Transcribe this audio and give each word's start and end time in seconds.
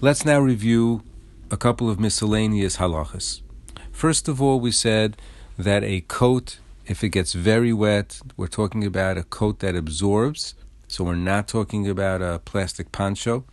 Let's 0.00 0.24
now 0.24 0.38
review 0.38 1.02
a 1.50 1.56
couple 1.56 1.90
of 1.90 1.98
miscellaneous 1.98 2.76
halachas. 2.76 3.42
First 3.90 4.28
of 4.28 4.40
all, 4.40 4.60
we 4.60 4.70
said 4.70 5.16
that 5.58 5.82
a 5.82 6.02
coat, 6.02 6.60
if 6.86 7.02
it 7.02 7.08
gets 7.08 7.32
very 7.32 7.72
wet, 7.72 8.20
we're 8.36 8.46
talking 8.46 8.84
about 8.84 9.18
a 9.18 9.24
coat 9.24 9.58
that 9.58 9.74
absorbs. 9.74 10.54
So 10.86 11.02
we're 11.02 11.16
not 11.16 11.48
talking 11.48 11.88
about 11.88 12.22
a 12.22 12.40
plastic 12.44 12.92
poncho, 12.92 13.44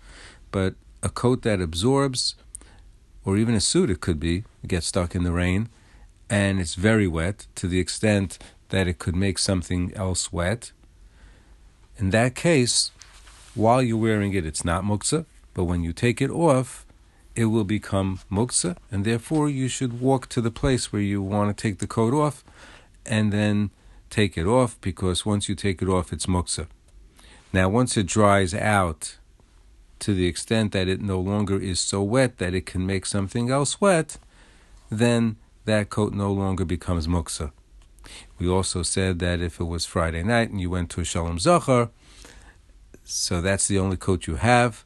but 0.52 0.76
a 1.02 1.10
coat 1.10 1.42
that 1.42 1.62
absorbs, 1.62 2.36
or 3.24 3.38
even 3.38 3.56
a 3.56 3.60
suit, 3.60 3.90
it 3.90 4.00
could 4.00 4.20
be, 4.20 4.44
gets 4.68 4.86
stuck 4.86 5.16
in 5.16 5.24
the 5.24 5.32
rain, 5.32 5.68
and 6.30 6.60
it's 6.60 6.76
very 6.76 7.08
wet 7.08 7.48
to 7.56 7.68
the 7.68 7.80
extent 7.80 8.38
that 8.70 8.88
it 8.88 9.00
could 9.00 9.16
make 9.16 9.40
something 9.40 9.92
else 9.96 10.32
wet. 10.32 10.74
In 11.98 12.12
that 12.12 12.36
case, 12.36 12.92
while 13.56 13.82
you're 13.82 13.98
wearing 13.98 14.36
it, 14.36 14.46
it's 14.46 14.64
not 14.64 14.84
muktzah, 14.84 15.26
but 15.56 15.64
when 15.64 15.82
you 15.82 15.94
take 15.94 16.22
it 16.22 16.30
off, 16.30 16.86
it 17.36 17.46
will 17.46 17.64
become 17.64 18.20
muktzah, 18.32 18.78
and 18.92 19.04
therefore 19.04 19.50
you 19.50 19.68
should 19.68 20.00
walk 20.00 20.30
to 20.30 20.42
the 20.42 20.52
place 20.52 20.94
where 20.94 21.02
you 21.02 21.22
want 21.22 21.58
to 21.58 21.60
take 21.60 21.80
the 21.80 21.88
coat 21.88 22.14
off 22.14 22.44
and 23.06 23.34
then 23.34 23.72
take 24.10 24.38
it 24.38 24.46
off 24.46 24.80
because 24.82 25.26
once 25.26 25.50
you 25.50 25.56
take 25.56 25.82
it 25.82 25.90
off, 25.90 26.14
it's 26.14 26.28
muktzah. 26.28 26.68
Now, 27.52 27.70
once 27.70 27.98
it 27.98 28.06
dries 28.06 28.54
out 28.54 29.18
to 30.00 30.14
the 30.14 30.28
extent 30.28 30.72
that 30.74 30.88
it 30.88 31.02
no 31.02 31.20
longer 31.20 31.60
is 31.60 31.80
so 31.80 32.04
wet 32.04 32.38
that 32.38 32.54
it 32.54 32.66
can 32.66 32.86
make 32.86 33.06
something 33.06 33.50
else 33.50 33.80
wet, 33.80 34.18
then 34.90 35.38
that 35.66 35.90
coat 35.90 36.14
no 36.14 36.32
longer 36.32 36.66
becomes 36.66 37.08
muktzah. 37.08 37.52
We 38.38 38.48
also 38.48 38.84
said 38.84 39.20
that 39.20 39.42
if 39.42 39.60
it 39.60 39.64
was 39.64 39.86
Friday 39.86 40.24
night 40.24 40.50
and 40.52 40.62
you 40.62 40.70
went 40.70 40.90
to 40.92 41.02
a 41.02 41.06
Shalom 41.06 41.40
Zachar, 41.40 41.90
so 43.04 43.42
that's 43.42 43.68
the 43.68 43.80
only 43.80 43.98
coat 43.98 44.28
you 44.28 44.36
have, 44.36 44.86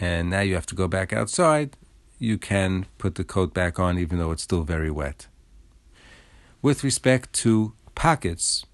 and 0.00 0.30
now 0.30 0.40
you 0.40 0.54
have 0.54 0.66
to 0.66 0.74
go 0.74 0.88
back 0.88 1.12
outside, 1.12 1.76
you 2.18 2.38
can 2.38 2.86
put 2.98 3.14
the 3.14 3.24
coat 3.24 3.54
back 3.54 3.78
on 3.78 3.98
even 3.98 4.18
though 4.18 4.32
it's 4.32 4.42
still 4.42 4.62
very 4.62 4.90
wet. 4.90 5.26
With 6.62 6.82
respect 6.82 7.32
to 7.34 7.72
pockets, 7.94 8.64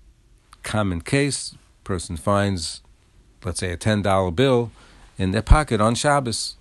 common 0.63 1.01
case, 1.01 1.55
person 1.85 2.17
finds, 2.17 2.81
let's 3.45 3.61
say, 3.61 3.73
a 3.73 3.77
$10 3.77 4.35
bill 4.35 4.71
in 5.19 5.33
their 5.33 5.43
pocket 5.43 5.81
on 5.81 5.95
Shabbos. 5.95 6.57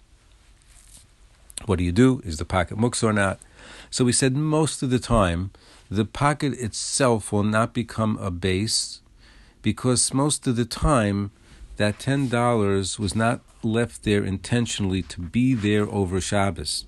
What 1.65 1.77
do 1.77 1.83
you 1.83 1.91
do? 1.91 2.21
Is 2.25 2.37
the 2.37 2.45
pocket 2.45 2.77
muktzah 2.77 3.03
or 3.03 3.13
not? 3.13 3.39
So 3.89 4.03
we 4.05 4.11
said 4.11 4.35
most 4.35 4.81
of 4.81 4.89
the 4.89 4.99
time, 4.99 5.51
the 5.89 6.05
pocket 6.05 6.53
itself 6.53 7.31
will 7.31 7.43
not 7.43 7.73
become 7.73 8.17
a 8.17 8.31
base 8.31 9.01
because 9.61 10.13
most 10.13 10.47
of 10.47 10.55
the 10.55 10.65
time 10.65 11.31
that 11.81 11.97
$10 11.97 12.99
was 12.99 13.15
not 13.15 13.41
left 13.63 14.03
there 14.03 14.23
intentionally 14.23 15.01
to 15.01 15.19
be 15.19 15.53
there 15.53 15.89
over 15.89 16.21
Shabbos. 16.21 16.85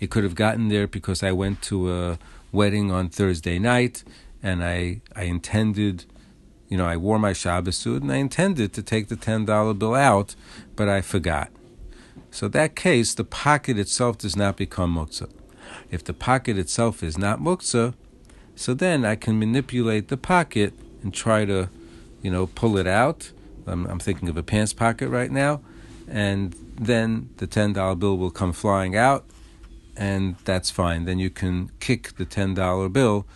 It 0.00 0.10
could 0.10 0.24
have 0.24 0.34
gotten 0.34 0.68
there 0.68 0.86
because 0.86 1.22
I 1.22 1.32
went 1.32 1.62
to 1.62 1.92
a 1.92 2.18
wedding 2.50 2.90
on 2.90 3.08
Thursday 3.08 3.58
night 3.58 4.04
and 4.42 4.64
I, 4.64 5.00
I 5.14 5.22
intended, 5.24 6.04
you 6.68 6.76
know, 6.76 6.86
I 6.86 6.96
wore 6.96 7.18
my 7.18 7.32
Shabbos 7.32 7.76
suit 7.76 8.02
and 8.02 8.12
I 8.12 8.16
intended 8.16 8.72
to 8.72 8.82
take 8.82 9.08
the 9.08 9.16
$10 9.16 9.78
bill 9.78 9.94
out, 9.94 10.34
but 10.74 10.88
I 10.88 11.00
forgot. 11.00 11.50
So 12.30 12.48
that 12.48 12.74
case, 12.74 13.14
the 13.14 13.24
pocket 13.24 13.78
itself 13.78 14.18
does 14.18 14.36
not 14.36 14.56
become 14.56 14.96
muktzah. 14.96 15.30
If 15.90 16.02
the 16.02 16.14
pocket 16.14 16.58
itself 16.58 17.02
is 17.02 17.16
not 17.16 17.40
muktzah, 17.40 17.94
so 18.56 18.74
then 18.74 19.04
I 19.04 19.14
can 19.14 19.38
manipulate 19.38 20.08
the 20.08 20.16
pocket 20.16 20.74
and 21.02 21.14
try 21.14 21.44
to, 21.44 21.68
you 22.22 22.30
know, 22.30 22.46
pull 22.48 22.76
it 22.76 22.86
out. 22.86 23.30
I'm, 23.66 23.86
I'm 23.86 23.98
thinking 23.98 24.28
of 24.28 24.36
a 24.36 24.42
pants 24.42 24.72
pocket 24.72 25.08
right 25.08 25.30
now. 25.30 25.60
And 26.08 26.54
then 26.78 27.30
the 27.36 27.46
$10 27.46 27.98
bill 27.98 28.18
will 28.18 28.30
come 28.30 28.52
flying 28.52 28.96
out, 28.96 29.24
and 29.96 30.36
that's 30.44 30.70
fine. 30.70 31.04
Then 31.04 31.18
you 31.18 31.30
can 31.30 31.70
kick 31.80 32.16
the 32.16 32.26
$10 32.26 32.92
bill 32.92 33.26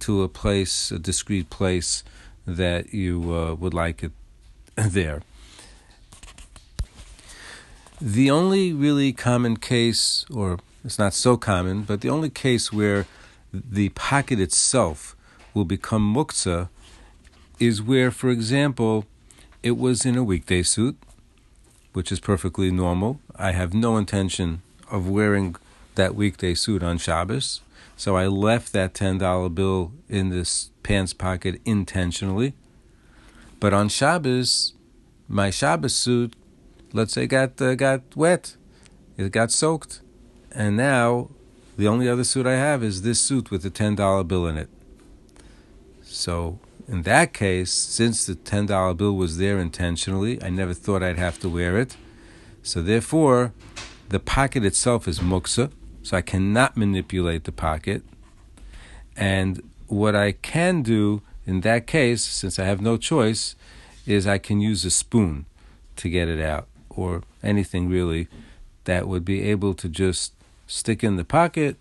to 0.00 0.22
a 0.22 0.28
place, 0.28 0.90
a 0.90 0.98
discreet 0.98 1.50
place 1.50 2.02
that 2.46 2.92
you 2.92 3.34
uh, 3.34 3.54
would 3.54 3.74
like 3.74 4.02
it 4.02 4.12
there. 4.76 5.22
The 8.00 8.30
only 8.30 8.72
really 8.72 9.12
common 9.12 9.56
case, 9.56 10.26
or 10.32 10.58
it's 10.84 10.98
not 10.98 11.14
so 11.14 11.36
common, 11.36 11.82
but 11.82 12.00
the 12.00 12.10
only 12.10 12.30
case 12.30 12.72
where 12.72 13.06
the 13.52 13.90
pocket 13.90 14.40
itself 14.40 15.16
will 15.54 15.64
become 15.64 16.12
muktzah 16.12 16.68
is 17.60 17.80
where, 17.80 18.10
for 18.10 18.30
example, 18.30 19.06
it 19.64 19.78
was 19.78 20.04
in 20.04 20.14
a 20.14 20.22
weekday 20.22 20.62
suit, 20.62 20.94
which 21.94 22.12
is 22.12 22.20
perfectly 22.20 22.70
normal. 22.70 23.18
I 23.34 23.52
have 23.52 23.72
no 23.72 23.96
intention 23.96 24.60
of 24.90 25.08
wearing 25.08 25.56
that 25.94 26.14
weekday 26.14 26.52
suit 26.52 26.82
on 26.82 26.98
Shabbos, 26.98 27.62
so 27.96 28.14
I 28.14 28.26
left 28.26 28.74
that 28.74 28.92
$10 28.92 29.54
bill 29.54 29.92
in 30.06 30.28
this 30.28 30.70
pants 30.82 31.14
pocket 31.14 31.62
intentionally. 31.64 32.52
But 33.58 33.72
on 33.72 33.88
Shabbos, 33.88 34.74
my 35.28 35.48
Shabbos 35.48 35.96
suit, 35.96 36.34
let's 36.92 37.14
say, 37.14 37.26
got 37.26 37.58
uh, 37.58 37.74
got 37.74 38.02
wet, 38.14 38.56
it 39.16 39.32
got 39.32 39.50
soaked, 39.50 40.02
and 40.52 40.76
now 40.76 41.30
the 41.78 41.88
only 41.88 42.06
other 42.06 42.24
suit 42.24 42.46
I 42.46 42.56
have 42.56 42.84
is 42.84 43.00
this 43.00 43.18
suit 43.18 43.50
with 43.50 43.62
the 43.62 43.70
$10 43.70 44.28
bill 44.28 44.46
in 44.46 44.58
it. 44.58 44.68
So, 46.02 46.58
in 46.88 47.02
that 47.02 47.32
case, 47.32 47.72
since 47.72 48.26
the 48.26 48.34
$10 48.34 48.96
bill 48.96 49.12
was 49.12 49.38
there 49.38 49.58
intentionally, 49.58 50.42
I 50.42 50.50
never 50.50 50.74
thought 50.74 51.02
I'd 51.02 51.18
have 51.18 51.38
to 51.40 51.48
wear 51.48 51.78
it. 51.78 51.96
So, 52.62 52.82
therefore, 52.82 53.52
the 54.08 54.20
pocket 54.20 54.64
itself 54.64 55.08
is 55.08 55.20
muktzah, 55.20 55.70
so 56.02 56.16
I 56.16 56.22
cannot 56.22 56.76
manipulate 56.76 57.44
the 57.44 57.52
pocket. 57.52 58.02
And 59.16 59.62
what 59.86 60.14
I 60.14 60.32
can 60.32 60.82
do 60.82 61.22
in 61.46 61.60
that 61.60 61.86
case, 61.86 62.24
since 62.24 62.58
I 62.58 62.64
have 62.64 62.80
no 62.80 62.96
choice, 62.96 63.54
is 64.06 64.26
I 64.26 64.38
can 64.38 64.60
use 64.60 64.84
a 64.84 64.90
spoon 64.90 65.46
to 65.96 66.08
get 66.08 66.28
it 66.28 66.40
out, 66.40 66.66
or 66.90 67.22
anything 67.42 67.88
really 67.88 68.28
that 68.84 69.08
would 69.08 69.24
be 69.24 69.42
able 69.42 69.74
to 69.74 69.88
just 69.88 70.32
stick 70.66 71.04
in 71.04 71.16
the 71.16 71.24
pocket 71.24 71.76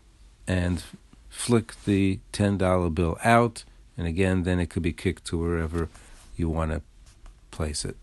and 0.48 0.84
flick 1.30 1.74
the 1.86 2.20
$10 2.32 2.94
bill 2.94 3.18
out. 3.24 3.64
And 3.98 4.08
again, 4.08 4.44
then 4.44 4.60
it 4.60 4.70
could 4.70 4.84
be 4.84 4.94
kicked 4.94 5.26
to 5.26 5.38
wherever 5.38 5.90
you 6.36 6.50
want 6.50 6.72
to 6.72 6.82
place 7.52 7.86
it. 7.86 7.98